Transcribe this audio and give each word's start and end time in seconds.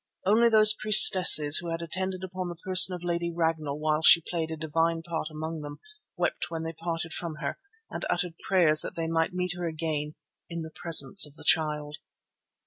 Only 0.25 0.49
those 0.49 0.73
priestesses 0.73 1.57
who 1.57 1.69
had 1.69 1.83
attended 1.83 2.23
upon 2.23 2.47
the 2.47 2.55
person 2.55 2.95
of 2.95 3.03
Lady 3.03 3.31
Ragnall 3.31 3.77
while 3.77 4.01
she 4.01 4.19
played 4.27 4.49
a 4.49 4.57
divine 4.57 5.03
part 5.03 5.27
among 5.29 5.61
them 5.61 5.77
wept 6.17 6.49
when 6.49 6.63
they 6.63 6.73
parted 6.73 7.13
from 7.13 7.35
her, 7.35 7.59
and 7.91 8.03
uttered 8.09 8.33
prayers 8.47 8.79
that 8.81 8.95
they 8.95 9.05
might 9.05 9.31
meet 9.35 9.53
her 9.55 9.67
again 9.67 10.15
"in 10.49 10.63
the 10.63 10.71
presence 10.73 11.27
of 11.27 11.35
the 11.35 11.45
Child." 11.45 11.97